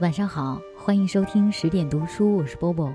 [0.00, 2.90] 晚上好，欢迎收听十点读书，我是波波。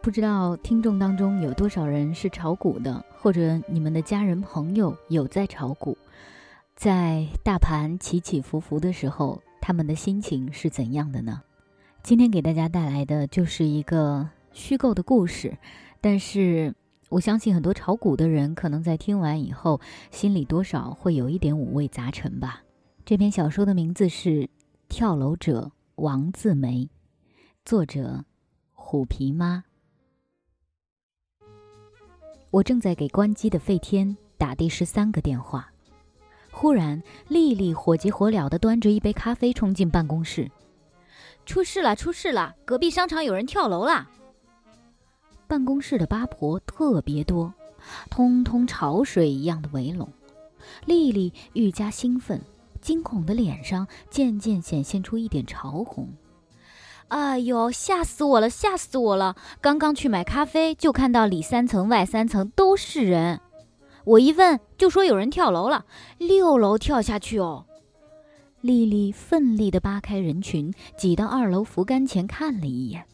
[0.00, 5.98] 不知道听众当中有多少人是炒股的，或者你们的家人朋友有在炒股，
[6.74, 11.42] 在大盘起起伏伏的时候，他们的心情是怎样的呢？
[12.02, 15.58] 今天给大家带来的就是一个虚构的故事，
[16.00, 16.74] 但是
[17.10, 22.62] 我相信很多炒股的人可能在听完以后，心里多少会有一点五味杂陈吧。
[23.04, 24.30] 这篇小说的名字是
[24.88, 26.78] 《跳楼者王自梅》，
[27.66, 28.24] 作者
[28.72, 29.62] 虎皮妈。
[32.50, 35.70] 我正在给关机的费天打第十三个电话，
[36.50, 40.50] 忽然，丽丽火急火燎地端着一杯咖啡冲进办公室
[41.44, 42.54] ：“出事了，出事了！
[42.64, 44.08] 隔壁商场有人跳楼了！”
[45.46, 47.52] 办公室的八婆特别多，
[48.08, 50.10] 通通潮水一样的围拢。
[50.86, 52.40] 丽丽愈加兴奋，
[52.82, 56.10] 惊恐的脸上渐渐显现出一点潮红。
[57.08, 58.48] 哎呦，吓死我了！
[58.50, 59.36] 吓死我了！
[59.60, 63.40] 刚刚去买咖啡，就看到里三层外三层都是人。
[64.04, 65.84] 我一问，就说有人跳楼了，
[66.18, 67.66] 六楼跳下去哦。
[68.62, 73.04] 丽丽奋力地扒开人群，挤到二楼扶杆前看了一眼，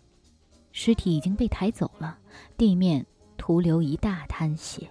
[0.71, 2.19] 尸体已经被抬走了，
[2.57, 3.05] 地面
[3.37, 4.89] 徒留一大滩血。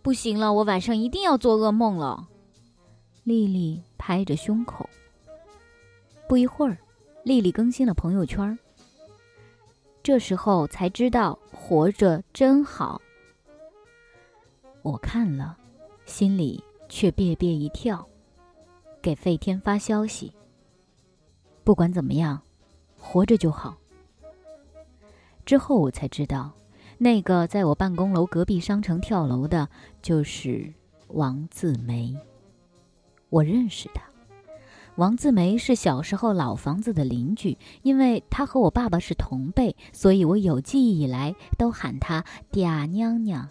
[0.00, 2.28] 不行了，我晚上一定要做噩梦了。
[3.28, 4.88] 丽丽拍着胸口。
[6.26, 6.78] 不一会儿。
[7.24, 8.58] 丽丽更新了朋友圈，
[10.02, 13.02] 这时候才知道活着真好。
[14.80, 15.58] 我看了，
[16.06, 18.08] 心里却别别一跳，
[19.02, 20.32] 给费天发消息。
[21.64, 22.40] 不管怎么样，
[22.96, 23.76] 活着就好。
[25.44, 26.50] 之后我才知道，
[26.96, 29.68] 那个在我办公楼隔壁商城跳楼的，
[30.00, 30.72] 就是
[31.08, 32.16] 王自梅。
[33.30, 34.02] 我认识他。
[34.96, 43.48] 王自梅是小时候老房子的邻居，因为她和我爸爸是同辈，所以我有记忆以来都喊她嗲娘娘。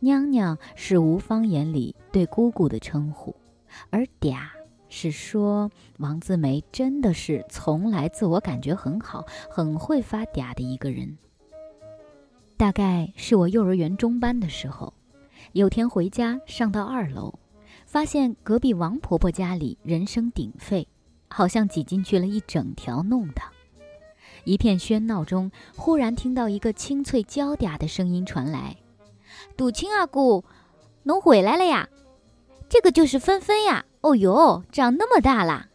[0.00, 3.36] 娘娘是吴方言里对姑姑的称呼，
[3.90, 4.36] 而嗲
[4.88, 11.16] 是说王自梅真的是从来自我感觉很好、很会发嗲的一个人。
[12.56, 14.92] 大概是我幼儿园中班的时候，
[15.52, 17.32] 有天回家上到二楼。
[17.94, 20.88] 发现隔壁王婆婆家里人声鼎沸，
[21.28, 23.48] 好像挤进去了一整条弄堂。
[24.42, 28.76] 一片喧闹中，忽然听到一个清脆娇嗲的声音传来
[29.56, 30.44] ：“杜青阿姑，
[31.04, 31.88] 侬回来了呀？
[32.68, 33.84] 这个就是芬芬呀！
[34.00, 35.68] 哦哟，长那么大啦！”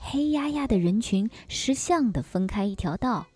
[0.00, 3.26] 黑压压的人群识相的分开一条道，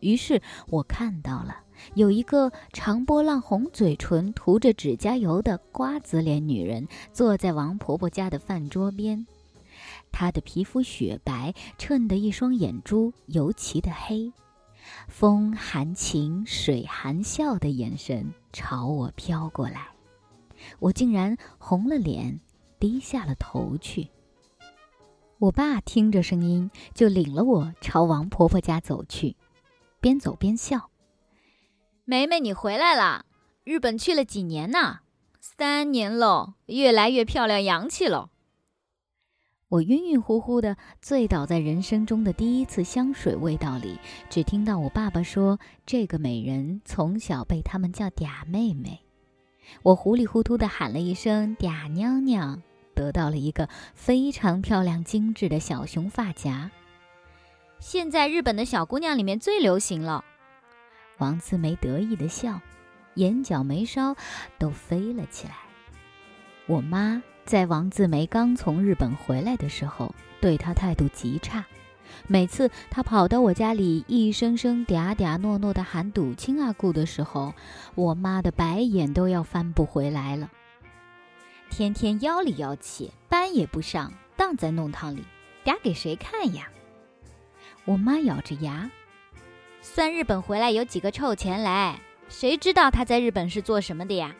[0.00, 1.63] 于是我看到了。
[1.92, 9.26] 有一个长波浪、红嘴唇、涂着指甲油的瓜子脸女人坐在王婆婆家的饭桌边，
[10.10, 14.32] 她的皮肤雪白，衬得一双眼珠尤其的黑，
[15.08, 19.88] 风含情、水含笑的眼神朝我飘过来，
[20.78, 22.40] 我竟然红了脸，
[22.80, 24.08] 低下了头去。
[25.38, 29.36] 我爸听着声音，就领了我朝王婆婆家走去，
[30.00, 30.90] 边走边笑。
[32.06, 33.24] 梅梅，你回来了？
[33.64, 34.98] 日本去了几年呢？
[35.40, 38.28] 三年喽，越来越漂亮洋气喽。
[39.68, 43.98] 我晕晕乎乎的，醉倒在人生中的第一次香水味道里，
[44.28, 49.00] 只听到我爸爸说：“这个美人从小被他们叫嗲妹妹。”
[49.82, 52.62] 我糊里糊涂的喊了一声“嗲娘娘”，
[52.94, 56.70] 得到了一个非常漂亮精致的小熊发夹。
[57.80, 60.22] 现在日本的小姑娘里面最流行了。
[61.18, 62.60] 王自梅得意的笑，
[63.14, 64.16] 眼角眉梢
[64.58, 65.54] 都飞了起来。
[66.66, 71.64] 我妈在王自梅刚从日本回来的时候，对她态度极差。
[72.26, 77.54] 每次她跑到我家里，一声声嗲嗲糯糯的喊“赌亲阿姑”的时候，
[77.94, 80.50] 我妈的白眼都要翻不回来了。
[81.70, 85.24] 天天妖里妖气，班也不上，荡在弄堂里，
[85.64, 86.68] 嗲给谁看呀？
[87.84, 88.90] 我妈咬着牙。
[89.84, 92.00] 算日本回来有几个臭钱来？
[92.30, 94.34] 谁知道他在日本是做什么的呀？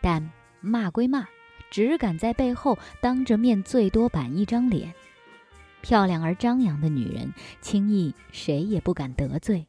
[0.00, 0.28] 但
[0.60, 1.24] 骂归骂，
[1.70, 4.92] 只敢在背后当着面最多板一张脸。
[5.82, 9.64] 漂亮而张扬的女人，轻易谁也不敢得罪，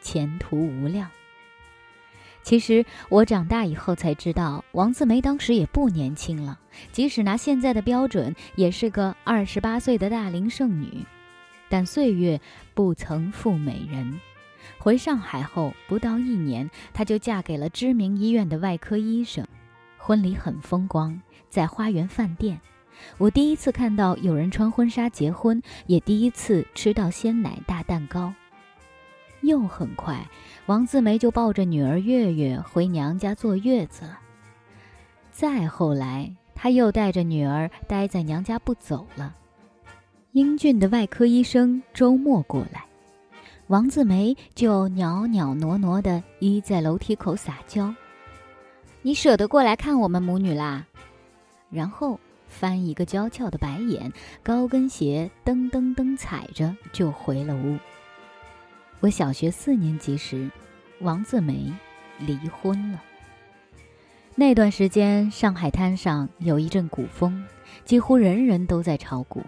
[0.00, 1.08] 前途无量。
[2.42, 6.58] 其实我长大以后才知道，王自梅当时也不年轻了，
[6.90, 11.06] 即使拿现在的标准，也是个二十八岁的大龄剩女。
[11.68, 12.40] 但岁月
[12.74, 14.20] 不曾负美人。
[14.78, 19.46] 回上海后不到一年，她就嫁给了知名医院的外科医生。
[19.96, 22.60] 婚礼很风光，在花园饭店，
[23.18, 28.32] 我第一次看到有人穿婚纱结婚，也第一次吃到鲜奶大蛋糕。
[29.42, 30.26] 又很快，
[30.66, 34.18] 王自梅就抱着女儿月月回娘家坐月子了。
[35.30, 39.34] 再后来，她又带着女儿待在娘家不走了。
[40.38, 42.84] 英俊的外科医生周末过来，
[43.66, 47.92] 王自梅就袅袅挪挪地依在楼梯口撒娇
[49.02, 50.86] ：“你舍得过来看我们母女啦？”
[51.70, 52.20] 然后。
[52.46, 54.10] 翻一个娇俏的白眼，
[54.42, 57.76] 高跟鞋噔噔噔踩着就回了屋。
[59.00, 60.48] 我小学四年级时，
[61.00, 61.70] 王自梅
[62.20, 63.02] 离婚了。
[64.34, 67.44] 那段时间，上海滩上有一阵股风，
[67.84, 69.42] 几乎人人都在炒股。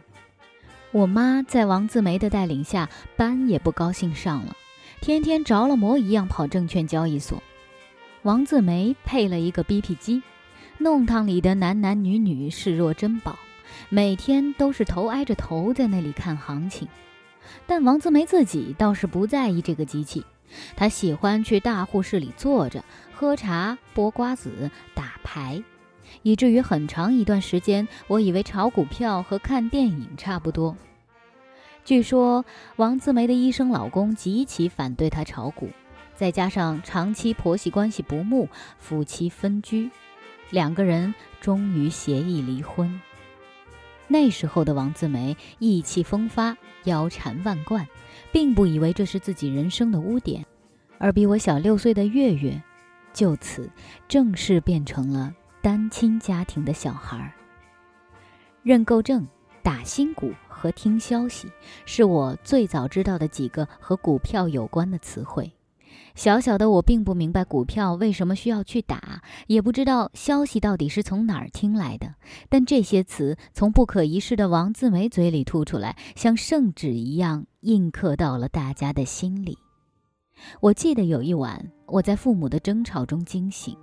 [0.92, 4.56] 我妈在王自梅的带领下，班也不高兴上了，
[5.00, 7.40] 天天着了魔一样跑证券交易所。
[8.22, 10.22] 王自梅配了一个 BP 机。
[10.78, 13.38] 弄堂里的男男女女视若珍宝，
[13.90, 16.88] 每天都是头挨着头在那里看行情。
[17.66, 20.24] 但王自梅自己倒是不在意这个机器，
[20.74, 22.82] 她喜欢去大户室里坐着
[23.14, 25.62] 喝茶、剥瓜子、打牌，
[26.22, 30.76] 以至于很长一段时间，我以为炒股票和看电影差不多。
[31.84, 32.44] 据说
[32.76, 35.68] 王自梅的医生老公极其反对她炒股，
[36.14, 39.90] 再加上长期婆媳关系不睦，夫妻分居。
[40.50, 43.00] 两个人终于协议离婚。
[44.08, 47.86] 那时候的王自梅意气风发、腰缠万贯，
[48.32, 50.44] 并不以为这是自己人生的污点，
[50.98, 52.60] 而比我小六岁的月月，
[53.12, 53.70] 就此
[54.08, 57.32] 正式变成了单亲家庭的小孩。
[58.62, 59.26] 认购证、
[59.62, 61.48] 打新股和听消息，
[61.86, 65.50] 是我最早知道的几个和股票有关的词汇。
[66.14, 72.14] 小小的我并不明白股票为什么需要去打，也不知道消息到底是从哪儿听来的。
[72.48, 79.56] 但这些词从不可一世的王自梅嘴里吐出来，像圣旨一样印刻到了大家的心里。
[80.60, 83.76] 我记得有一晚，我在父母的争吵中惊醒，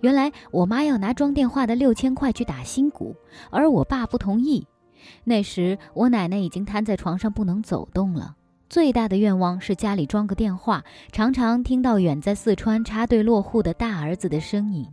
[0.00, 3.14] 原来我妈要拿装电话的六千块去打新股，
[3.50, 4.66] 而我爸不同意。
[5.24, 8.36] 那时我奶奶已经瘫在床上不能走动了。
[8.68, 14.86] 最大的愿望是家里装个电话，常常听到远在四川插队落户的大儿子的声音。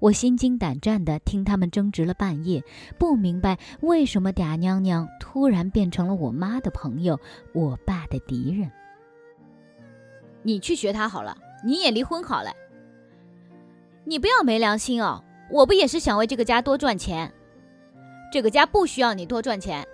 [0.00, 2.64] 我心惊胆战地听他们争执了半夜，
[2.98, 7.20] 不明白为什么嗲娘娘突然变成了我妈的朋友，
[7.52, 8.70] 我爸的敌人。
[10.42, 12.50] 你去学他好了，你也离婚好了。
[14.08, 15.20] 你不要没良心哦！
[15.50, 17.30] 我不也是想为这个家多赚钱？
[18.32, 19.84] 这个家不需要你多赚钱。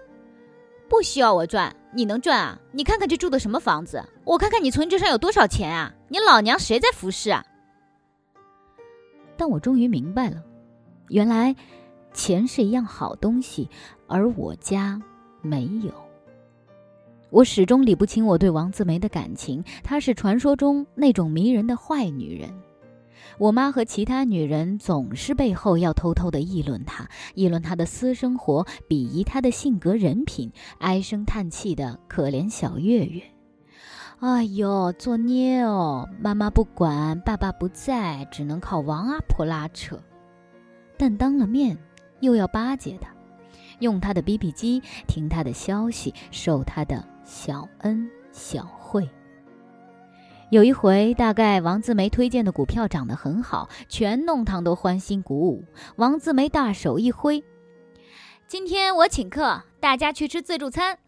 [0.86, 2.60] 不需要我赚，你能赚啊？
[2.72, 4.04] 你看看这住的什么房子？
[4.24, 5.90] 我看看你存折上有多少钱啊？
[6.08, 7.42] 你老娘谁在服侍啊？
[9.34, 10.42] 但我终于明白了，
[11.08, 11.56] 原来
[12.12, 13.66] 钱是一样好东西，
[14.08, 15.00] 而我家
[15.40, 15.90] 没有。
[17.30, 22.52] 我始终理不清我对王自梅的感情，她是传说中那种迷人的坏女人。
[23.38, 33.22] 我妈和其他女人总是背后要偷偷的议论她，议论她的私生活，鄙夷她的性格人品，唉声叹气的可怜小月月。
[34.20, 36.08] 哎呦，作孽哦！
[36.20, 40.00] 妈妈不管，爸爸不在，只能靠王阿婆拉扯。
[40.96, 41.76] 但当了面，
[42.20, 43.12] 又要巴结她，
[43.80, 49.08] 用她的 BB 机，听她的消息，受她的小恩小惠。
[50.52, 55.64] 有一回，大概王自梅推荐的股票涨得很好，全弄堂都欢欣鼓舞。
[55.96, 57.42] 王自梅大手一挥
[58.46, 60.98] ：“今天我请客，大家去吃自助餐。”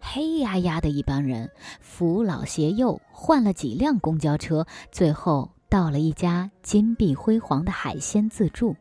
[0.00, 8.76] 黑压压的一帮人扶老携幼，换了几辆公交车，最后到了一家金碧辉煌的海鲜自助。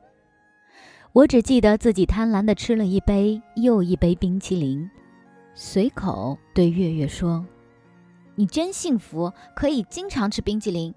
[1.13, 4.87] 我只记得自己贪婪地吃了一杯又一杯冰淇淋，
[5.55, 7.43] 随口对月月说。
[8.35, 10.93] 你真幸福，可以经常吃冰激凌。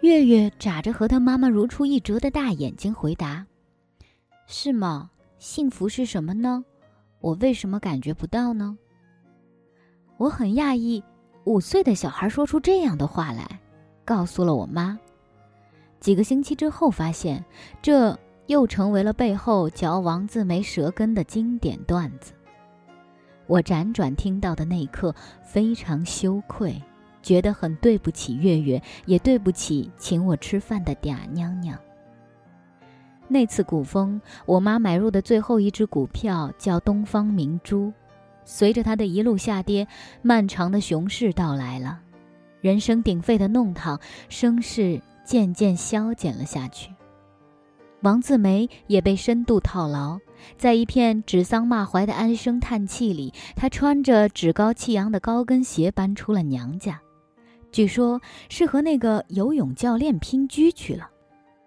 [0.00, 3.46] 月月眨着和他妈妈如出一辙的大眼睛回答
[4.48, 5.10] ：“是吗？
[5.38, 6.64] 幸福是什么呢？
[7.20, 8.76] 我为什么感觉不到呢？”
[10.16, 11.02] 我很讶异，
[11.44, 13.60] 五岁的小孩说出这样的话来，
[14.04, 14.98] 告诉了我妈。
[16.00, 17.44] 几个星期之后，发现
[17.82, 22.32] 这又成为了背后嚼王字没舌根的经典段子。
[23.50, 26.80] 我辗转听到的那一刻，非常羞愧，
[27.20, 31.76] 觉得很对不起月月，也对不起请我吃饭的嗲娘娘。
[33.26, 37.92] 那次股风，我妈买入的最后一只股票叫东方明珠，
[38.44, 39.88] 随着它的一路下跌，
[40.22, 41.98] 漫长的熊市到来了，
[42.60, 46.94] 人声鼎沸的弄堂声势渐渐消减了下去。
[48.02, 50.20] 王自梅也被深度套牢，
[50.58, 57.00] 在一片指桑骂槐的唉声叹气里，她穿着趾高气扬的高跟鞋搬出了娘家，
[57.72, 61.08] 据说是和那个游泳教练拼居去了。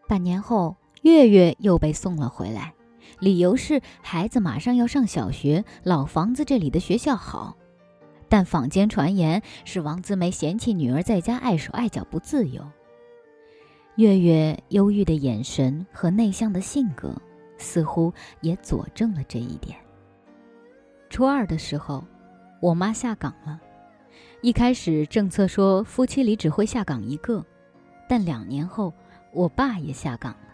[0.07, 2.73] 半年后，月月又被送了回来，
[3.19, 7.55] 理由是孩子马上要上小学，老房子这里的学校好。
[8.29, 12.67] 但坊间传言是王自梅嫌弃女儿在家碍手碍脚不自由。
[13.95, 17.15] 月月忧郁的眼神和内向的性格，
[17.57, 19.77] 似乎也佐证了这一点。
[21.09, 22.03] 初二的时候，
[22.61, 23.59] 我妈下岗了。
[24.41, 27.43] 一开始政策说夫妻里只会下岗一个，
[28.09, 28.93] 但两年后，
[29.31, 30.47] 我爸也下岗了，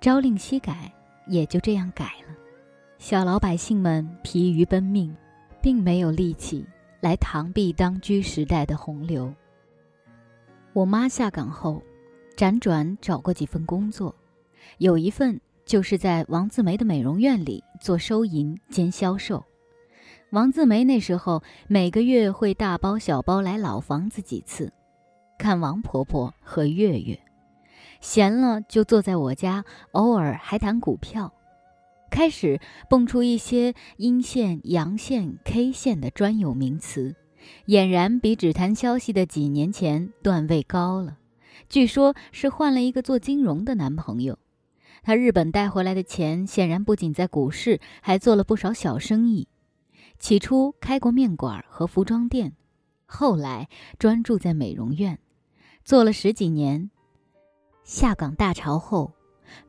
[0.00, 0.92] 朝令夕改，
[1.26, 2.34] 也就这样改了。
[2.98, 5.14] 小老百姓们疲于奔命，
[5.60, 6.66] 并没有力气。
[7.00, 9.32] 来螳臂当车时代的洪流。
[10.72, 11.80] 我妈下岗后，
[12.36, 14.12] 辗转找过几份工作，
[14.78, 19.44] 有一份就是在王自梅的美容院里做收银兼销售。
[20.30, 24.72] 王自梅那时候每个月会大包小包来老房子几次，
[25.38, 27.18] 看王婆婆和月月，
[28.00, 31.32] 闲了就坐在我家，偶尔还谈股票。
[32.08, 37.16] 开始蹦出一些阴线、阳线、K 线的专有名词，
[37.66, 41.18] 俨然比只谈消息的几年前段位高了。
[41.68, 44.38] 据说是换了一个做金融的男朋友，
[45.06, 49.46] 他日本带回来的钱显然不仅在股市，还做了不少小生意。
[50.18, 52.52] 起初开过面馆和服装店，
[53.06, 53.68] 后来
[54.00, 55.16] 专注在美容院，
[55.84, 56.90] 做了十几年。
[57.84, 59.12] 下岗大潮后。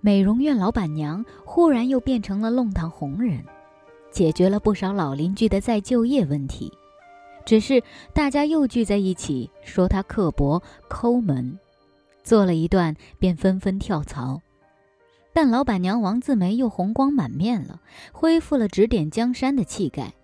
[0.01, 3.45] 美容院老板娘忽然又变成了弄堂红人，
[4.09, 6.73] 解决了不少老邻居的再就业问题。
[7.45, 11.59] 只是大家又聚在一起说她刻薄抠门，
[12.23, 14.41] 做了一段便纷纷跳槽。
[15.37, 17.79] 但老板娘王自梅又红光满面了，
[18.11, 20.15] 恢复了指点江山的气概。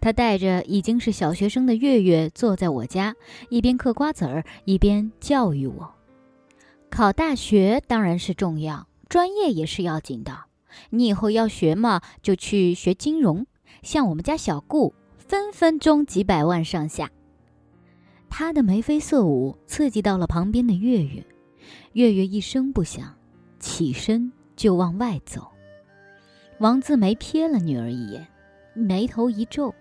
[0.00, 3.16] 她带着已经是小学生的月月坐在我家，
[3.48, 5.92] 一边嗑瓜子儿，一边教育我：
[6.88, 8.86] 考大学当然是重要。
[9.08, 10.44] 专业也是要紧的，
[10.90, 13.44] 你以后要学嘛，就去学金融。
[13.82, 17.10] 像我们家小顾，分分钟几百万上下。
[18.28, 21.26] 他的眉飞色舞刺激到了旁边的月月，
[21.94, 23.16] 月月一声不响，
[23.58, 25.50] 起身就往外走。
[26.58, 28.28] 王自梅瞥了女儿一眼，
[28.74, 29.74] 眉头一皱。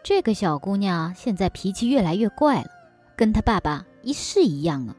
[0.00, 2.70] 这个小姑娘现在脾气越来越怪了，
[3.16, 4.94] 跟她爸爸一是一样啊。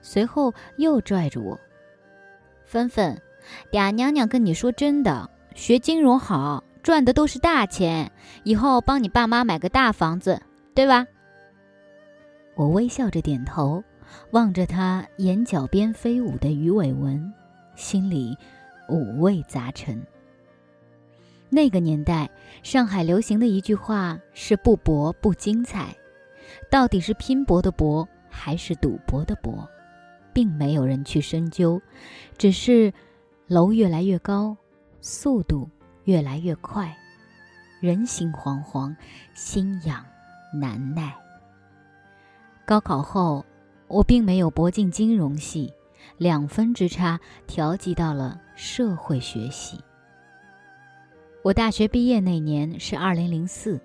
[0.00, 1.58] 随后又拽着我。
[2.64, 3.20] 芬芬，
[3.72, 8.08] 嗲娘娘跟你说真的，学金融好，赚的都是大钱，
[8.44, 10.40] 以后帮你爸妈买个大房子，
[10.76, 11.04] 对吧？
[12.54, 13.82] 我微笑着点头，
[14.30, 17.34] 望着他眼角边飞舞的鱼尾纹，
[17.78, 18.36] 心里
[18.88, 20.04] 五味杂陈。
[21.48, 22.28] 那个年代，
[22.64, 25.96] 上海流行的一句话是“不搏不精彩”，
[26.68, 29.66] 到底是拼搏的搏，还是赌博的博？
[30.32, 31.80] 并没有人去深究，
[32.36, 32.92] 只是
[33.46, 34.56] 楼越来越高，
[35.00, 35.70] 速度
[36.02, 36.94] 越来越快，
[37.80, 38.94] 人心惶惶，
[39.34, 40.04] 心痒
[40.52, 41.14] 难耐。
[42.66, 43.46] 高考后，
[43.86, 45.72] 我并没有搏进金融系，
[46.18, 49.78] 两分之差调剂到了社会学习。
[51.42, 53.80] 我大学毕业那年是二零零四。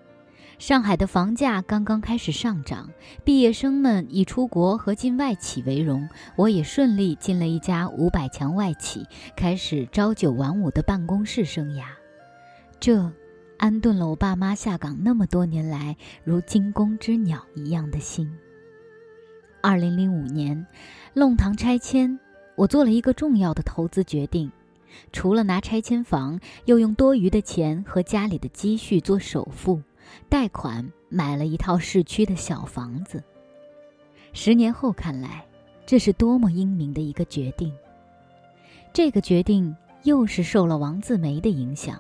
[0.59, 2.89] 上海的房价刚刚开始上涨，
[3.25, 6.07] 毕业生们以出国和进外企为荣。
[6.35, 11.85] 我也顺利进了一家五百强外企，开始朝九晚五的办公室生涯。
[12.79, 13.11] 这
[13.57, 18.31] 安顿了我爸妈下岗那么多年来如惊弓之鸟一样的心。
[19.61, 20.65] 二零零五年，
[21.13, 22.19] 弄堂拆迁，
[22.55, 24.51] 我做了一个重要的投资决定，
[25.11, 29.81] 除了拿拆迁房，又用多余的钱和家里的积蓄做首付。
[30.29, 33.23] 贷款买了一套市区的小房子。
[34.33, 35.45] 十年后看来，
[35.85, 37.73] 这是多么英明的一个决定。
[38.91, 41.99] 这个决定又是受了王自梅的影响。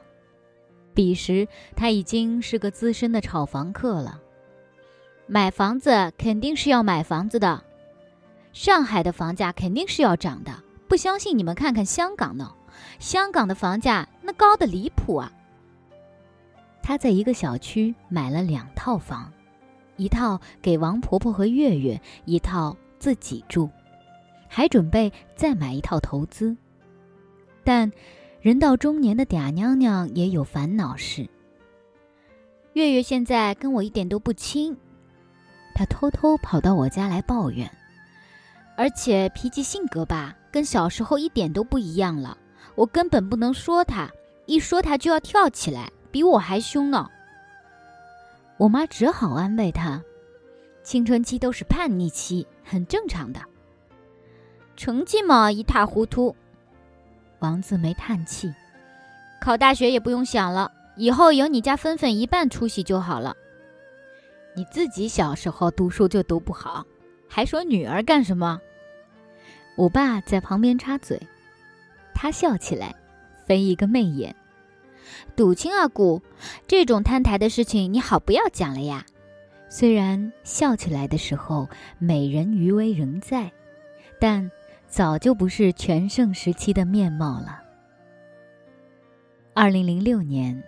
[0.93, 4.19] 彼时他已经是个资深的炒房客了。
[5.25, 7.63] 买房子肯定是要买房子的，
[8.53, 10.63] 上海的房价肯定是要涨的。
[10.87, 12.53] 不相信你们看看香港呢，
[12.99, 15.33] 香港的房价那高的离谱啊！
[16.83, 19.33] 他在一个小区买了两套房，
[19.97, 23.69] 一套给王婆婆和月月，一套自己住，
[24.47, 26.55] 还准备再买一套投资。
[27.63, 27.91] 但
[28.41, 31.27] 人到中年的嗲娘娘也有烦恼事。
[32.73, 34.77] 月月现在跟我一点都不亲，
[35.73, 37.71] 她偷偷跑到我家来抱怨，
[38.75, 42.37] 而且脾气性格吧跟小时候一点都不一样了，
[42.75, 44.09] 我根本不能说他，
[44.45, 47.09] 一说他就要跳起来，比我还凶呢。
[48.57, 50.01] 我妈只好安慰他
[50.83, 53.39] ：“青春期都是叛逆期，很正常的。
[54.75, 56.35] 成绩嘛，一塌糊涂。”
[57.39, 58.53] 王子梅叹气
[59.41, 63.35] ：“考大学也不用想了，以后有你家芬芬一半出息就好了。
[64.55, 66.85] 你自己小时候读书就读不好，
[67.27, 68.59] 还说女儿干什么？”
[69.75, 71.19] 我爸在旁边插嘴，
[72.13, 72.95] 他笑起来，
[73.45, 74.35] 飞一个媚眼。
[75.35, 76.21] 赌青阿姑，
[76.67, 79.05] 这种摊台的事情你好不要讲了呀。
[79.67, 83.51] 虽然笑起来的时候美人余威仍在，
[84.19, 84.51] 但
[84.87, 87.63] 早就不是全盛时期的面貌了。
[89.55, 90.63] 二零零六年，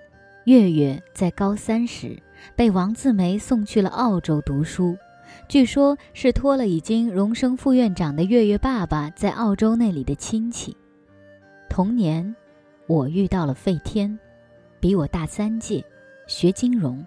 [0.46, 2.20] 月月在高三时
[2.56, 4.98] 被王自梅送去了澳洲读书。
[5.48, 10.76] 据说，是托了已经荣升副院长的月月爸爸在澳洲那里的亲戚。
[11.70, 12.36] 同年，
[12.88, 14.18] 我遇到了费天，
[14.80, 15.84] 比我大三届，
[16.28, 17.06] 学金融。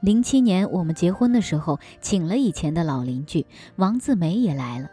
[0.00, 3.44] 零七年我们结婚的时候，请了以前的老邻居
[3.76, 4.88] 王自梅也来了。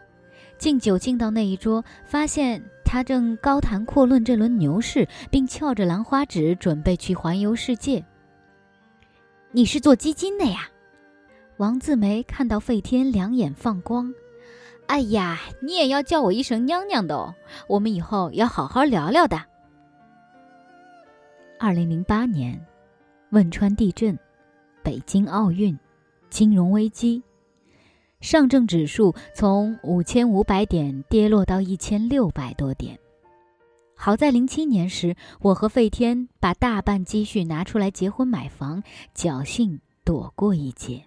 [0.58, 8.04] 敬酒敬到那一桌，发现他正高谈阔论这轮牛市，并翘着兰花指准备去环游世界。
[9.52, 10.68] 你是做基金的呀？
[11.58, 14.14] 王自梅看到费天，两眼放光。
[14.86, 17.34] 哎呀，你也要叫我一声娘娘的哦！
[17.68, 19.42] 我们以后要好好聊聊的。
[21.60, 22.64] 二零零八年，
[23.32, 24.18] 汶川地震，
[24.84, 25.78] 北京奥运，
[26.30, 27.24] 金融危机，
[28.22, 32.98] 上证指数从五千五百点跌落到一千六百多点。
[33.96, 38.84] 好在零七年时，我和费天把大半积蓄拿出来结婚买房，
[39.16, 41.04] 侥幸躲过一劫。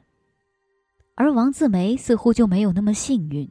[1.21, 3.50] 而王自梅似乎就没有那么幸运。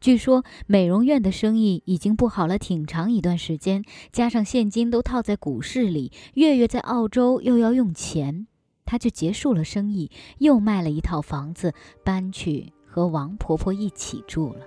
[0.00, 8.46] 据说美容院的生意已经不好了挺长一段时间，加上现金都套在股市里，月月在澳洲又要用钱，
[8.86, 14.60] 她就结束了生意，又卖了一套房子，搬去和王婆婆一起住了。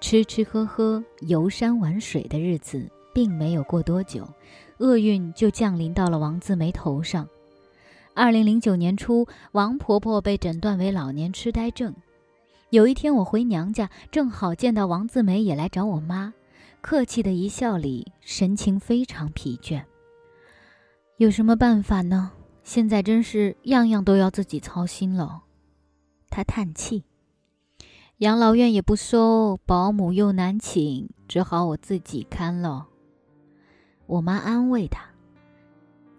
[0.00, 4.26] 吃吃喝喝、游山玩水的日子并没有过多久，
[4.78, 7.28] 厄运就降临到了王自梅头上。
[8.16, 11.92] 二零零九年初，王婆婆被诊断为老年痴呆症。
[12.70, 16.32] 有一天，我回娘家，正好见到王自梅也来找我妈，
[16.80, 19.82] 客气的一笑里，神情非常疲倦。
[21.16, 22.30] 有什么办法呢？
[22.62, 25.42] 现在真是样样都要自己操心了。
[26.30, 27.02] 她叹气，
[28.18, 32.86] 养老院也不收，保姆又难请，只好我自己看了。
[34.06, 35.04] 我妈安慰她：“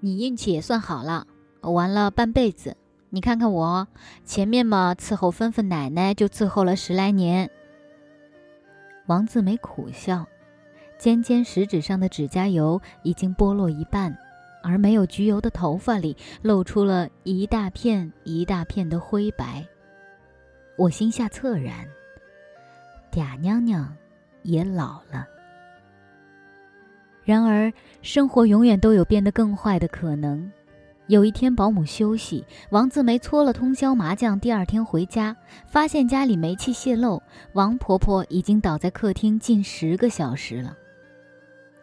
[0.01, 1.25] 你运气也算好了。”
[1.65, 2.77] 我玩了半辈子，
[3.09, 3.87] 你看看我，
[4.23, 7.49] 前面嘛伺候芬芬奶奶就伺候了十来年。
[9.07, 10.27] 王自梅苦笑，
[10.99, 14.15] 尖尖食指上的指甲油已经剥落一半，
[14.61, 19.65] 而没有焗油的头发里露出了一大片一大片的灰白。
[20.77, 21.87] 我心下恻然，
[23.11, 23.91] 嗲娘娘
[24.43, 25.27] 也老了。
[27.23, 27.73] 然而，
[28.03, 30.51] 生活永远都有变得更坏的可能。
[31.07, 34.39] 有一天，保姆休息，王自梅搓了通宵麻将。
[34.39, 35.35] 第二天回家，
[35.67, 37.21] 发现家里煤气泄漏，
[37.53, 40.75] 王婆婆已经倒在客厅近十个小时了。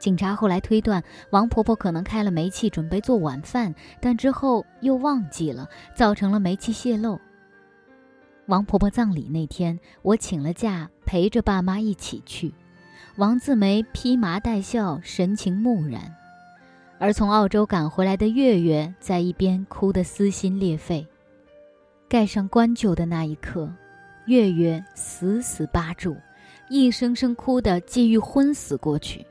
[0.01, 7.21] 警察后来推断，王婆婆可能开了煤气准备做晚饭，但之后又忘记了，造成了煤气泄漏。
[8.47, 12.53] 王婆婆葬礼那天，我请了假，陪着爸妈一起去。
[13.15, 16.13] 王自梅披麻戴孝，神情木然。
[17.03, 21.05] 而从澳洲赶回来的月月在一边哭得撕心裂肺。
[22.09, 23.69] 盖上棺柩的那一刻，
[24.27, 26.17] 月月死死扒住，
[26.69, 29.27] 一声声哭得几欲昏死过去。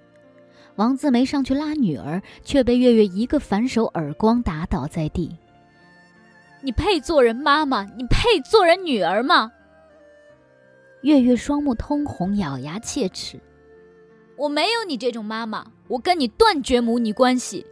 [0.76, 5.34] 王自梅上去拉女儿，却被月月一个反手耳光打倒在地。
[6.60, 7.84] 你配做人妈妈？
[7.96, 9.50] 你配做人女儿吗？
[11.04, 13.40] 月月双目通红，咬牙切齿。
[14.42, 17.64] 我没有你这种妈妈，我跟你断绝母女关系。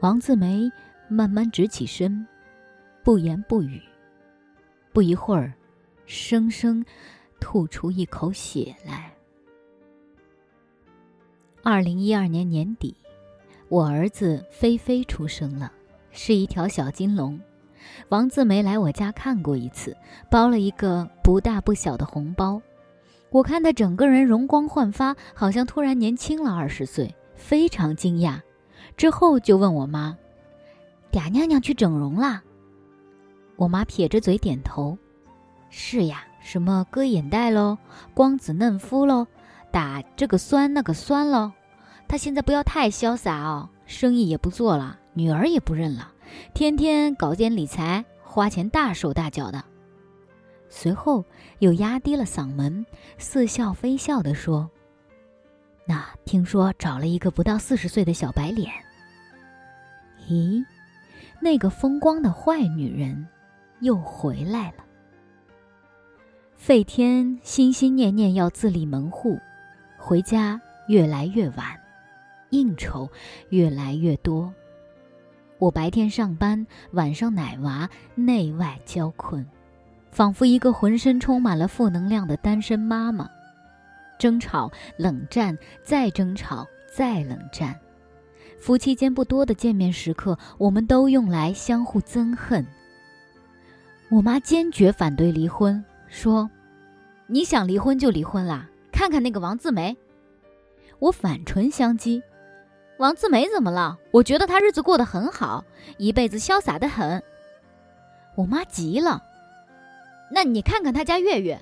[0.00, 0.72] 王自梅
[1.08, 2.26] 慢慢直起身，
[3.04, 3.78] 不言不语。
[4.90, 5.52] 不一会儿，
[6.06, 6.82] 生生
[7.38, 9.14] 吐出一口血来。
[11.62, 12.96] 二零一二年年底，
[13.68, 15.70] 我儿子菲菲出生了，
[16.12, 17.38] 是一条小金龙。
[18.08, 19.94] 王自梅来我家看过一次，
[20.30, 22.62] 包了一个不大不小的红包。
[23.32, 28.40] 我看他整个人容光焕发，好像突然年轻了二十岁，非常惊讶。
[28.96, 30.16] 之后就问我妈
[31.10, 32.42] ：“嗲娘娘去整容啦？”
[33.56, 34.98] 我妈撇着嘴点头
[35.70, 37.78] ：“是呀，什么割眼袋喽，
[38.12, 39.26] 光子嫩肤喽，
[39.70, 41.52] 打这个酸那个酸喽。
[42.06, 46.12] 他现在不要太潇洒哦，生意也不做了，女儿也不认了，
[46.52, 49.64] 天天搞点理财，花钱大手大脚的。
[50.74, 51.22] 随后
[51.58, 52.84] 又压低了嗓门，
[53.18, 54.68] 似笑非笑地说
[55.86, 58.72] ：“那听说找了一个不到四十岁的小白脸。”
[60.26, 60.64] 咦，
[61.42, 63.28] 那个风光的坏女人
[63.80, 64.84] 又回来了。
[66.56, 69.38] 费天心心念念要自立门户，
[69.98, 70.58] 回家
[70.88, 71.78] 越来越晚，
[72.48, 73.06] 应酬
[73.50, 74.50] 越来越多。
[75.58, 79.46] 我白天上班，晚上奶娃，内外交困，
[80.12, 83.28] 仿佛一个浑身充满了负能量的单身妈妈。
[84.18, 87.76] 争吵、冷战，再争吵，再冷战。
[88.60, 92.64] 夫妻间不多的见面时刻，我们都用来相互憎恨。
[94.10, 95.84] 我妈坚决反对离婚。
[96.06, 96.48] 说
[97.26, 99.96] ：“你想离婚就离婚啦，看看那个王自梅。”
[101.00, 102.22] 我反唇相讥
[102.98, 103.98] ：“王自梅怎么了？
[104.12, 105.64] 我觉得她日子过得很好，
[105.96, 107.20] 一辈子潇洒的很。”
[108.36, 109.20] 我妈急了
[110.34, 111.60] ：“那你看看他家月月，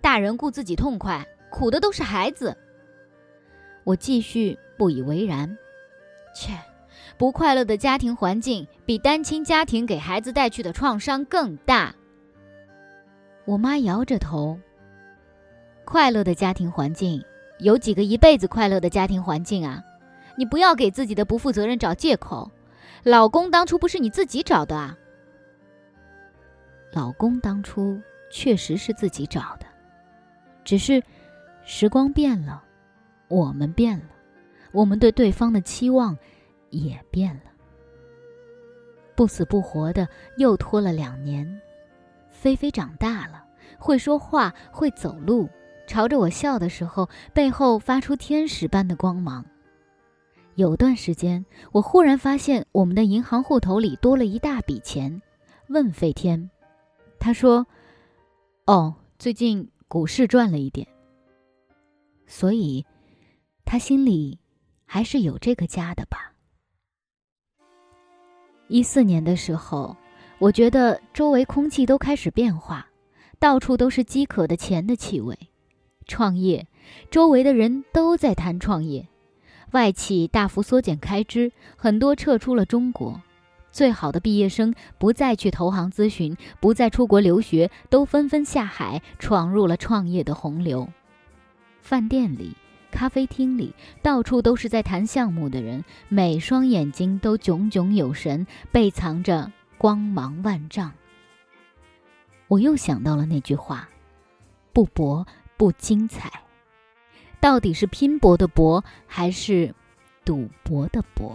[0.00, 2.56] 大人顾自己痛快，苦的都是孩子。”
[3.84, 5.56] 我继续不以为然
[6.34, 6.52] ：“切，
[7.16, 11.94] 不快乐的家庭环境比单亲家庭给孩子带去的创伤更大。”
[13.46, 14.58] 我妈摇着头。
[15.84, 17.24] 快乐的家庭环境，
[17.58, 19.82] 有几个一辈子快乐的家庭环境啊？
[20.36, 22.50] 你不要给自己的不负责任找借口。
[23.02, 24.96] 老公当初不是你自己找的啊？
[26.92, 28.00] 老公当初
[28.30, 29.66] 确实是自己找的，
[30.64, 31.02] 只是
[31.64, 32.62] 时光变了，
[33.28, 34.06] 我们变了，
[34.72, 36.16] 我们对对方的期望
[36.70, 37.42] 也变了。
[39.14, 41.60] 不死不活的又拖了两年。
[42.28, 43.44] 菲菲长大了，
[43.78, 45.48] 会说话，会走路，
[45.86, 49.44] 朝着我笑的时候，背后发出天使般的光芒。
[50.54, 55.20] 有段时间，我忽然发现我们的银行户头里多了一大笔钱，
[55.68, 56.50] 问费天，
[57.20, 57.64] 他说
[58.66, 60.88] ：“哦，最近股市赚了一点。”
[62.26, 62.84] 所以，
[63.64, 64.40] 他心里
[64.84, 66.32] 还是有这个家的吧。
[68.66, 69.96] 一四年的时候。
[70.40, 72.88] 我觉得周围空气都开始变化，
[73.38, 75.38] 到处都是饥渴的钱的气味。
[76.06, 76.66] 创业，
[77.10, 79.06] 周围的人都在谈创业。
[79.72, 83.20] 外企大幅缩减开支，很多撤出了中国。
[83.70, 90.88] 最好的毕业生不再去投行咨询，不再出国留学，都纷纷下海，闯入了创业的洪流。
[91.80, 92.56] 饭店里、
[92.90, 99.50] 咖啡厅里，到处都是在谈项目的人，每双眼睛都炯炯有神，背藏着。
[99.78, 100.92] 光芒万丈。
[102.48, 103.88] 我又想到了那句话
[104.74, 106.30] ：“不搏不精彩。”
[107.40, 109.74] 到底是拼搏的搏，还是
[110.22, 111.34] 赌博的博？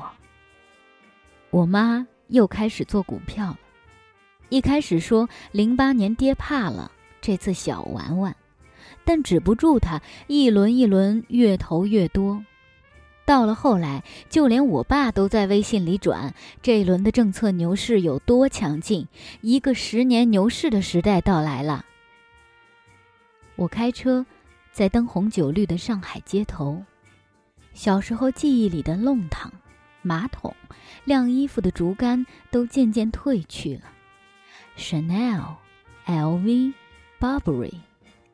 [1.50, 3.60] 我妈又开始做股票了。
[4.50, 8.36] 一开始说零八年跌怕了，这次小玩玩，
[9.04, 12.44] 但止不住他一轮一轮越投越多。
[13.26, 19.08] 到了后来，就连我爸都在微信里转这一轮的政策牛市有多强劲，
[19.42, 21.84] 一个十年牛市的时代到来了。
[23.56, 24.24] 我开车
[24.72, 26.84] 在灯红酒绿的上海街头，
[27.74, 29.52] 小时候记忆里的弄堂、
[30.04, 30.54] 马桶、
[31.06, 33.84] 晾衣服的竹竿都渐渐褪去了
[34.78, 35.56] ，Chanel、
[36.06, 36.74] LV、
[37.20, 37.76] Burberry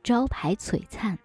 [0.04, 1.18] 招牌璀璨，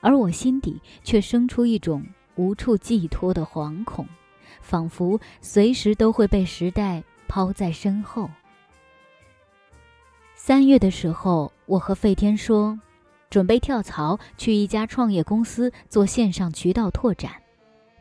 [0.00, 2.04] 而我心底却生出一种。
[2.36, 4.08] 无处寄托的惶恐，
[4.60, 8.28] 仿佛随时都会被时代抛在身后。
[10.34, 12.80] 三月的时候，我和费天说，
[13.30, 17.43] 准备跳槽去一家创业公司做线上渠道拓展。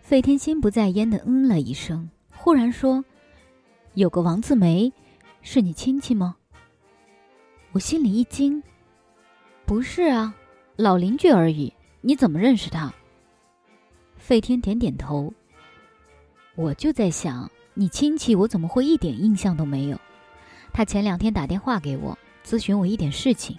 [0.03, 3.03] 费天心不在焉的嗯了一声，忽然说
[3.95, 4.91] ：“有个王自梅，
[5.41, 6.35] 是你亲戚吗？”
[7.71, 8.61] 我心里一惊
[9.65, 10.35] ：“不是啊，
[10.75, 11.73] 老邻居而已。
[12.01, 12.93] 你怎么认识他？”
[14.17, 15.33] 费天点点头。
[16.55, 19.97] 我就在想，你亲戚我怎么会一点印象都没有？
[20.73, 23.57] 他前两天打电话给我，咨询我一点事情。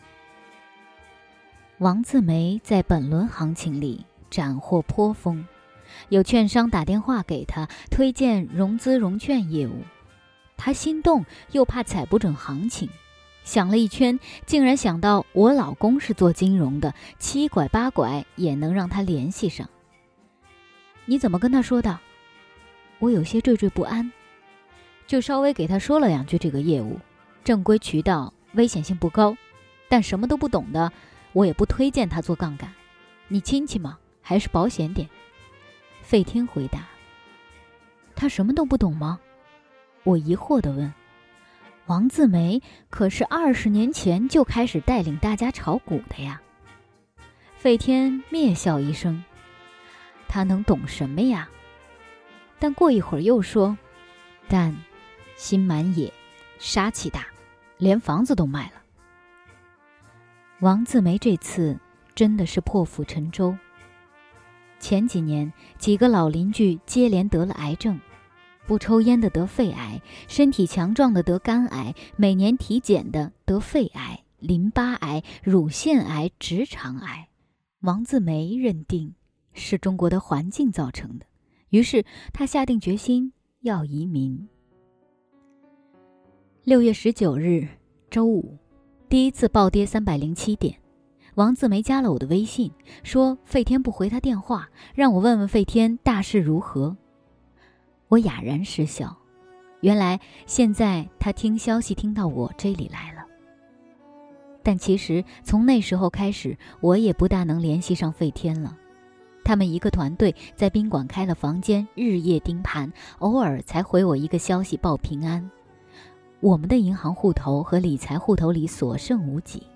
[1.79, 5.45] 王自梅在本轮行情里斩获颇丰，
[6.09, 9.83] 有券商打电话给他推荐融资融券业务，
[10.57, 12.89] 他心动又怕踩不准行情，
[13.45, 19.69] 想了一圈，竟然想到我老公是做金融的，七拐八拐也能让他联系上。
[21.07, 21.99] 你怎么跟他说的？
[23.01, 24.11] 我有些惴惴不安，
[25.07, 26.99] 就稍微给他说了两句这个业务，
[27.43, 29.37] 正规渠道，危险性不高，
[29.89, 30.91] 但什么都不懂的，
[31.33, 32.73] 我也不推荐他做杠杆。
[33.29, 35.09] 你亲戚嘛，还是保险点。
[36.05, 36.87] 费天回答
[38.14, 39.19] ：“他什么都不懂吗？”
[40.05, 40.93] 我疑惑地问
[41.87, 46.43] ：“王自梅可是二十年前就开始带领大家炒股的呀？”
[47.57, 49.25] 费天蔑笑一声
[50.29, 51.49] ：“他能懂什么呀？”
[52.61, 53.77] 但过一会儿又说
[54.47, 54.77] ：“但
[55.37, 56.12] 心蛮野，
[56.59, 57.27] 杀气大，
[57.79, 58.83] 连房子都卖了。”
[60.61, 61.79] 王自梅这次
[62.14, 63.57] 真的是破釜沉舟。
[64.79, 67.99] 前几年，几个老邻居接连得了癌症，
[68.67, 77.29] 不抽烟的得肺癌，身体强壮的得肝癌，每年体检的得肺癌、淋巴癌、乳腺癌、直肠癌。
[77.81, 79.15] 王自梅认定
[79.53, 81.27] 是中国的环境造成的，
[81.71, 84.49] 于是他下定决心要移民。
[86.63, 87.69] 六月十九日，
[88.11, 88.59] 周五，
[89.09, 90.79] 第一次暴跌三百零七点。
[91.35, 92.70] 王自梅加了我的微信，
[93.03, 96.97] 说费天不回他电话，让我问问费天大事如何。
[98.09, 99.16] 我哑然失笑，
[99.81, 103.25] 原来现在他听消息听到我这里来了。
[104.62, 108.77] 但其实从那时候开始，我也不大能联系上费天了。
[109.42, 115.51] 他们一个团队在宾馆开了房间，日夜盯盘，偶尔才回我一个消息报平安。
[116.40, 119.66] 我们的银行户头和理财户头里所剩无几。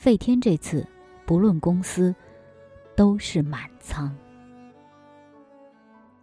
[0.00, 0.86] 费天这次，
[1.26, 2.14] 不论公司，
[2.96, 4.16] 都是满仓。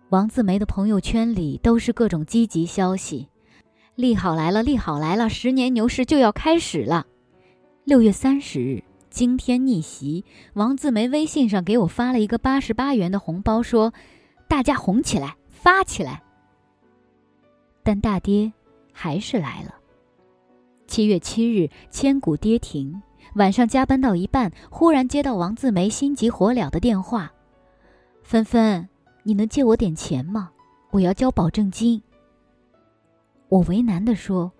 [0.09, 3.29] 王自梅的朋友圈里都是各种积极消息，
[3.93, 7.05] 利好来了，利好来了，十年牛市就要开始了。
[7.83, 13.93] 六月三十日，惊天逆袭，王自梅微信上给我发了一个八十八元的红包，说
[14.49, 16.23] ：“大家红起来，发起来。”
[17.85, 18.51] 但大跌
[18.91, 19.75] 还是来了。
[20.87, 23.03] 七月七日，千股跌停。
[23.35, 27.31] 晚上加班到一半，忽然接到王自梅心急火燎的电话
[28.23, 28.87] ：“芬芬，
[29.23, 30.49] 你能借我点钱吗？
[30.91, 32.01] 我要交保证金。”
[33.49, 34.51] 我为难地说：“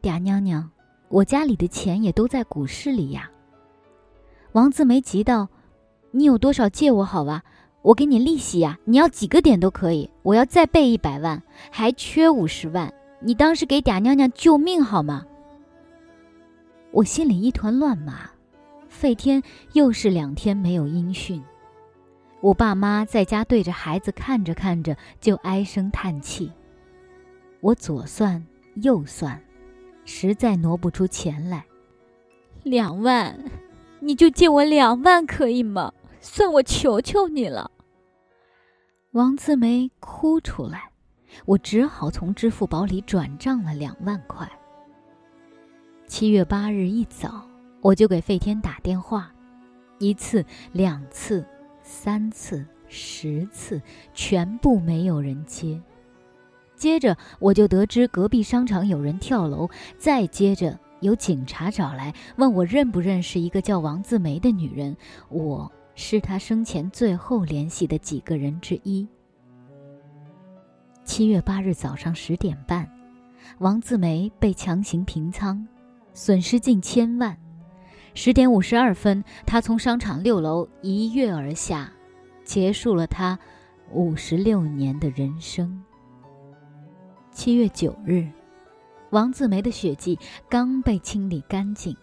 [0.00, 0.70] 嗲娘娘，
[1.08, 3.30] 我家里的钱也都在股市里呀。”
[4.52, 5.48] 王自梅急道
[6.12, 7.42] ：“你有多少借我好吧？
[7.82, 10.08] 我给你利息呀，你要几个点都可以。
[10.22, 15.26] 我要再备一百万，还缺五十万，你当时给嗲娘娘救命好吗？”
[16.94, 18.30] 我心里一团乱麻，
[18.86, 21.42] 费天又是两天没有音讯。
[22.40, 26.52] 我爸妈在家对着孩子看着看着就唉声叹气。
[27.60, 28.40] 我左算
[28.76, 29.42] 右算，
[30.04, 31.64] 实在挪不出钱来。
[32.62, 33.36] 两万，
[33.98, 35.92] 你就借我两万可以吗？
[36.20, 37.72] 算我求求你了。
[39.10, 40.92] 王自梅哭出来，
[41.44, 44.48] 我只好从支付宝里转账了两万块。
[46.14, 47.44] 七月八日一早，
[47.80, 49.32] 我就给费天打电话，
[49.98, 51.44] 一次、两次、
[51.82, 55.82] 三次、十次，全部没有人接。
[56.76, 64.96] 接着，我就得知隔壁商场有人跳楼，再接着有警察找来问我认不认识一个叫王自梅的女人，
[65.28, 69.04] 我是她生前最后联系的几个人之一。
[71.02, 72.88] 七月八日早上十点半，
[73.58, 75.66] 王自梅被强行平仓。
[76.14, 77.36] 损失近千万。
[78.14, 81.92] 十点五十二分，他从商场六楼一跃而下，
[82.44, 83.36] 结束了他
[83.92, 85.82] 五十六年的人生。
[87.32, 88.24] 七月九日，
[89.10, 90.16] 王自梅的血迹
[90.48, 91.96] 刚被清理干净，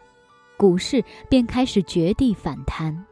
[0.58, 3.06] 股市便开始绝地反弹。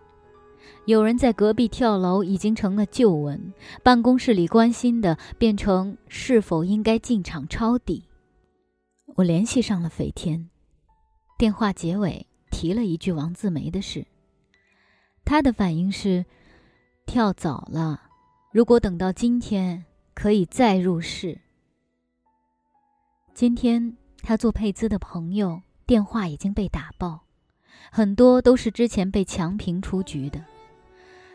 [0.86, 8.04] 有人在隔壁跳楼已经成了旧闻，办公室里关心的变成是否应该进场抄底。
[9.16, 10.50] 我联系上了斐天。
[11.39, 14.06] 电话结尾提了一句王自梅的事。
[15.23, 16.25] 他的反应是：
[17.06, 18.02] 跳早了，
[18.52, 21.39] 如果等到今天，可以再入市。
[23.34, 27.21] 今天他做配资的朋友电话已经被打爆，
[27.89, 30.43] 很多都是之前被强平出局的，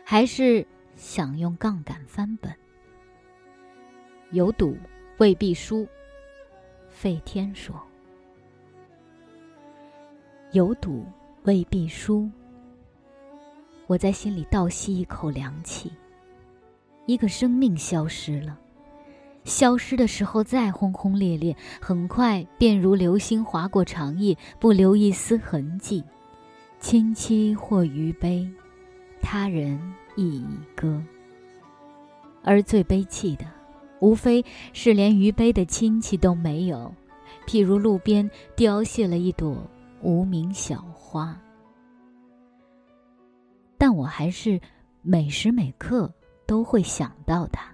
[0.03, 2.55] 还是想用杠杆翻本。
[4.29, 4.77] 有赌
[5.17, 5.87] 未必输，
[6.89, 7.75] 费天说。
[10.55, 11.03] 有赌
[11.43, 12.31] 未必输。
[13.87, 15.91] 我在心里倒吸一口凉气。
[17.07, 18.57] 一个生命消失了，
[19.43, 26.01] 消失的时候再轰轰烈烈，很快便如流星划过长夜，不留一丝痕迹。
[26.79, 28.49] 亲戚或余悲，
[29.21, 29.77] 他人
[30.15, 31.03] 亦已歌。
[32.43, 33.45] 而最悲戚的，
[33.99, 36.93] 无非是连余悲的亲戚都没有。
[37.45, 39.61] 譬如路边凋谢了一朵。
[40.05, 41.35] 无名小花。
[43.75, 44.61] 但我还是
[45.01, 46.13] 每时每刻
[46.45, 47.65] 都会想到他。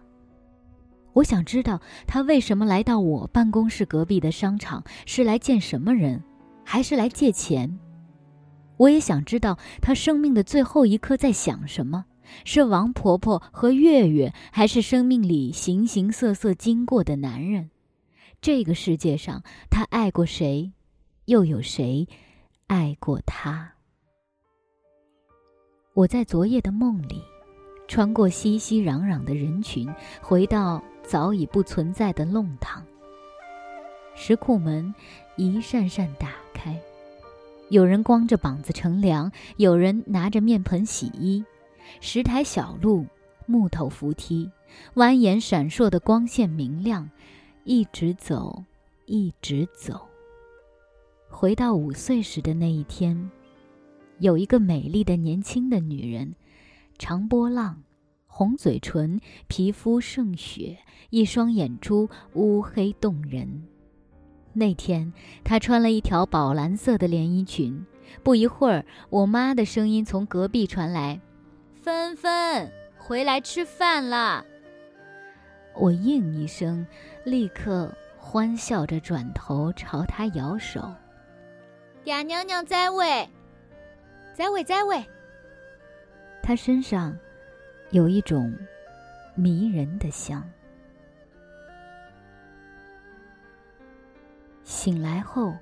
[1.12, 6.24] 我想知道他为什么来到我办公室隔壁的商场，是来见什么人，
[6.64, 7.78] 还是来借钱？
[8.78, 12.06] 我也想知道他生命的最后一刻在想什么，
[12.46, 17.70] 是王婆婆和月月，还是生命里形形色色经过的男人？
[18.40, 20.72] 这个世界上，他爱过谁，
[21.32, 22.06] 又有谁
[22.68, 23.72] 爱过他？
[25.94, 27.22] 我在昨夜的梦里，
[27.88, 29.90] 穿过熙熙攘攘的人群，
[30.22, 32.86] 回到早已不存在的弄堂。
[34.14, 34.94] 石库门
[35.38, 36.78] 一扇扇打开，
[37.70, 41.42] 有人光着膀子乘凉，有人拿着面盆洗衣。
[42.02, 43.06] 石台小路，
[43.46, 44.52] 木头扶梯，
[44.96, 47.10] 蜿蜒闪烁的光线明亮。
[47.64, 48.66] 一直走，
[49.06, 50.11] 一直走。
[51.32, 53.32] 回到五岁时的那一天，
[54.20, 56.36] 有一个美丽的年轻的女人，
[57.00, 57.82] 长波浪，
[58.28, 60.78] 红嘴唇，皮肤胜雪，
[61.10, 63.64] 一双眼珠乌黑动人。
[64.54, 65.12] 那天，
[65.44, 67.84] 她穿了一条宝蓝色的连衣裙。
[68.22, 71.20] 不一会儿，我妈的声音从隔壁传来
[71.82, 74.46] ：“芬芬，回来吃饭了。”
[75.80, 76.86] 我应一声，
[77.24, 80.94] 立刻欢笑着转头朝他摇手。
[82.04, 83.30] 嗲娘娘在位，
[84.34, 85.06] 在位，在位。
[86.42, 87.16] 他身上
[87.92, 88.52] 有一种
[89.36, 90.44] 迷人的香。
[94.64, 95.56] 醒来后，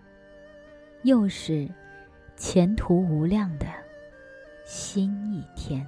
[1.04, 1.67] 又是
[2.38, 3.65] 前途无量的
[4.63, 5.86] 新一天。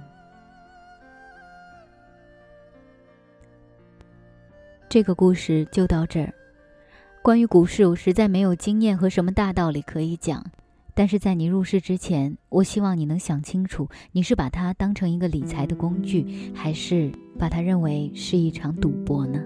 [4.86, 6.30] 这个故事就到这儿。
[7.22, 10.44] 关于股市，我实在没有经验和什么大道理可以讲。
[10.92, 19.40] 但是在你入市之前，我希望你能想清楚：你是把它当成一个理财的工具，还是把它认为是一场赌博呢？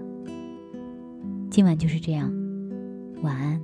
[1.51, 2.33] 今晚就是这样，
[3.21, 3.61] 晚安。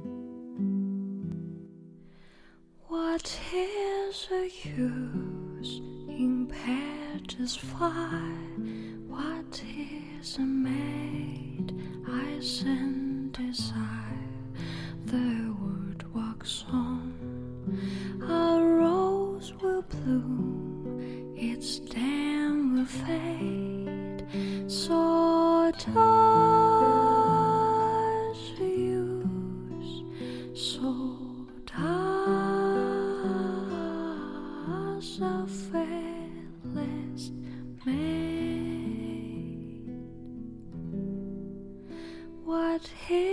[12.05, 14.19] eyes and desire
[15.05, 17.13] the word walks on.
[18.21, 24.23] A rose will bloom its stem will fade.
[24.67, 25.93] So does
[28.59, 30.03] use
[30.53, 31.07] so
[31.65, 31.81] does
[35.21, 35.82] a faithless
[43.07, 43.32] Hey.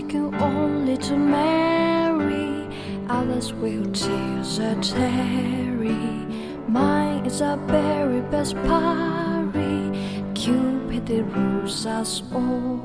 [0.00, 2.66] Thinking only to marry,
[3.08, 6.24] others will tears a tarry.
[6.66, 9.92] Mine is a very best parry.
[10.34, 12.80] Cupid rules us all.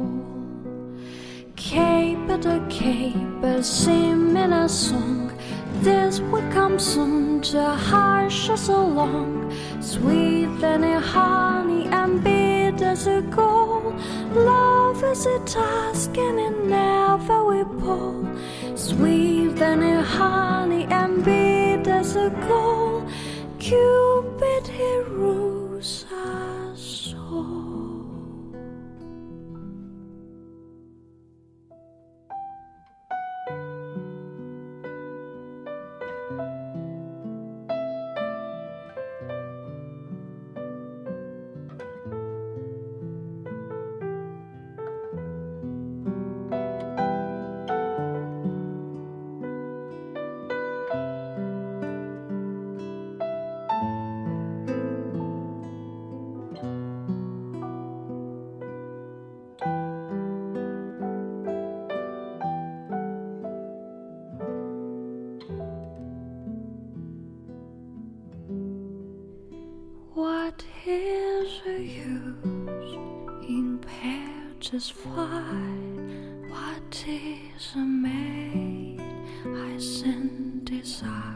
[1.56, 5.32] Caper the caper, sing in a song.
[5.82, 9.54] This will come soon to hush us along.
[9.80, 12.22] Sweet than honey and
[12.76, 13.94] bitter as a goal.
[14.34, 18.28] Love is a task and it never will pull.
[18.76, 23.10] Sweet than a honey and bitter as a gold.
[23.60, 25.45] Cupid he rules
[74.66, 75.22] satisfy
[76.50, 79.00] what is made
[79.46, 81.35] I sin desire.